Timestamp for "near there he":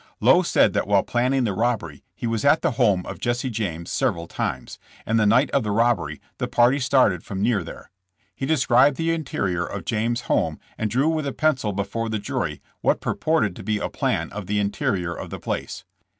7.39-8.47